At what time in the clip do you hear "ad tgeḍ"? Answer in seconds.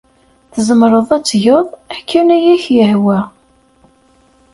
1.17-1.65